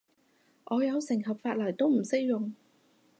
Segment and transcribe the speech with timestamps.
[0.63, 2.53] 我有成盒髮泥都唔識用